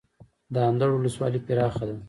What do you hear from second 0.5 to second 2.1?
د اندړ ولسوالۍ پراخه ده